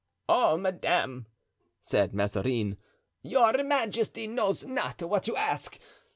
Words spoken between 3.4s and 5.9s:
majesty knows not what you ask.